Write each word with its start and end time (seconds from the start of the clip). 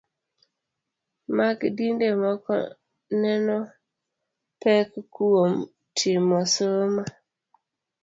Mag 1.35 1.57
dinde 1.75 2.07
moko 2.21 2.55
neno 3.21 3.57
pek 4.63 4.89
kuom 5.13 5.53
timo 5.97 6.39
somo 6.55 7.03